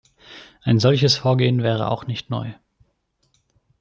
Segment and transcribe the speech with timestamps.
[0.63, 2.53] Ein solches Vorgehen wäre auch nicht neu.